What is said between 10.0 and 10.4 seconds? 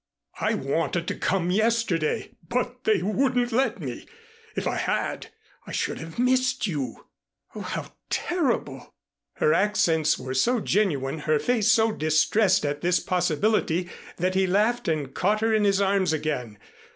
were